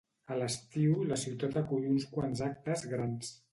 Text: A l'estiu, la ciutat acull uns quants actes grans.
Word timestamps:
A 0.35 0.37
l'estiu, 0.37 0.95
la 1.11 1.19
ciutat 1.25 1.59
acull 1.63 1.87
uns 1.93 2.09
quants 2.17 2.45
actes 2.49 2.89
grans. 2.97 3.33